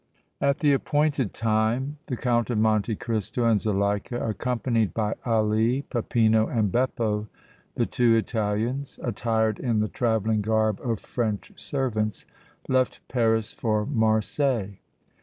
At 0.41 0.61
the 0.61 0.73
appointed 0.73 1.31
time 1.31 1.99
the 2.07 2.17
Count 2.17 2.49
of 2.49 2.57
Monte 2.57 2.95
Cristo 2.95 3.45
and 3.45 3.61
Zuleika, 3.61 4.19
accompanied 4.29 4.95
by 4.95 5.13
Ali, 5.27 5.83
Peppino 5.83 6.47
and 6.47 6.71
Beppo, 6.71 7.27
the 7.75 7.85
two 7.85 8.15
Italians 8.15 8.99
attired 9.03 9.59
in 9.59 9.79
the 9.79 9.87
traveling 9.87 10.41
garb 10.41 10.79
of 10.83 10.99
French 10.99 11.51
servants, 11.55 12.25
left 12.67 13.07
Paris 13.09 13.51
for 13.51 13.85
Marseilles. 13.85 14.77